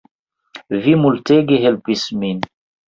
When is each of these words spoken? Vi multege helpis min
Vi 0.87 0.95
multege 1.03 1.63
helpis 1.69 2.11
min 2.25 2.45